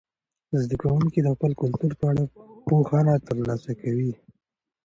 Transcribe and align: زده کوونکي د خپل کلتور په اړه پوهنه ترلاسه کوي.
زده 0.61 0.75
کوونکي 0.81 1.19
د 1.21 1.27
خپل 1.35 1.51
کلتور 1.61 1.91
په 1.99 2.05
اړه 2.11 2.23
پوهنه 2.67 3.13
ترلاسه 3.27 3.71
کوي. 3.81 4.13